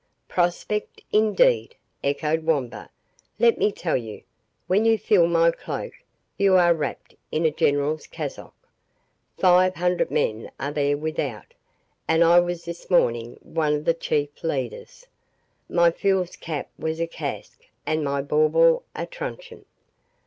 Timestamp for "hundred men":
9.75-10.49